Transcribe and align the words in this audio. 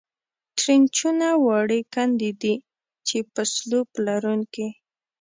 ټرینچونه 0.59 1.27
وړې 1.45 1.81
کندې 1.93 2.31
دي، 2.41 2.55
چې 3.07 3.17
په 3.33 3.41
سلوپ 3.53 3.89
لرونکې. 4.07 4.67